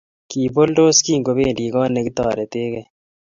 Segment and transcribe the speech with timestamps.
[0.29, 2.81] Kiboldos kingobendi kot nekitoretekei